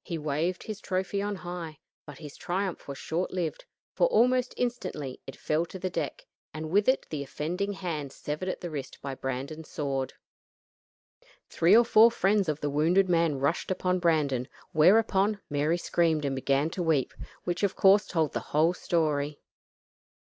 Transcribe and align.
He 0.00 0.16
waved 0.16 0.62
his 0.62 0.80
trophy 0.80 1.20
on 1.20 1.34
high, 1.36 1.80
but 2.06 2.16
his 2.16 2.38
triumph 2.38 2.88
was 2.88 2.96
short 2.96 3.30
lived, 3.30 3.66
for 3.92 4.06
almost 4.06 4.54
instantly 4.56 5.20
it 5.26 5.36
fell 5.36 5.66
to 5.66 5.78
the 5.78 5.90
deck, 5.90 6.24
and 6.54 6.70
with 6.70 6.88
it 6.88 7.04
the 7.10 7.22
offending 7.22 7.74
hand 7.74 8.10
severed 8.10 8.48
at 8.48 8.62
the 8.62 8.70
wrist 8.70 8.96
by 9.02 9.14
Brandon's 9.14 9.68
sword. 9.68 10.14
Three 11.50 11.76
or 11.76 11.84
four 11.84 12.10
friends 12.10 12.48
of 12.48 12.60
the 12.62 12.70
wounded 12.70 13.10
man 13.10 13.34
rushed 13.38 13.70
upon 13.70 13.98
Brandon; 13.98 14.48
whereupon 14.72 15.42
Mary 15.50 15.76
screamed 15.76 16.24
and 16.24 16.34
began 16.34 16.70
to 16.70 16.82
weep, 16.82 17.12
which 17.44 17.62
of 17.62 17.76
course 17.76 18.06
told 18.06 18.32
the 18.32 18.40
whole 18.56 18.72
story. 18.72 19.42